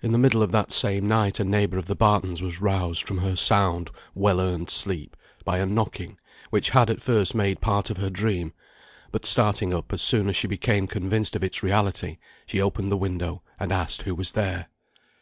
[0.00, 3.18] In the middle of that same night a neighbour of the Bartons was roused from
[3.18, 6.18] her sound, well earned sleep, by a knocking,
[6.48, 8.54] which had at first made part of her dream;
[9.12, 12.96] but starting up, as soon as she became convinced of its reality, she opened the
[12.96, 14.68] window, and asked who was there?